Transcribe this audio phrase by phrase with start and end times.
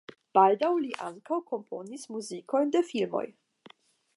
[0.35, 3.25] Baldaŭ li ankaŭ komponis muzikojn de filmoj.